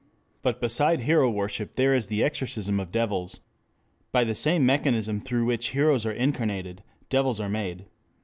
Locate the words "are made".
7.39-7.85